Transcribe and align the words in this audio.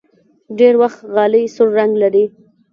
ډېری 0.57 0.77
وخت 0.81 0.99
غالۍ 1.13 1.43
سور 1.55 1.69
رنګ 1.77 1.91
لري. 2.01 2.25